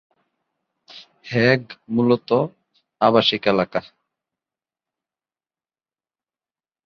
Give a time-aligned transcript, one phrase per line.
[1.25, 1.61] Hague
[1.93, 2.41] মূলতঃ
[3.01, 3.79] আবাসিক এলাকা।